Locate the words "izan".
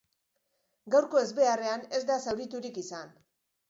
2.87-3.19